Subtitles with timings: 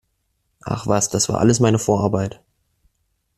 [0.65, 2.41] Ach was, das war alles meine Vorarbeit!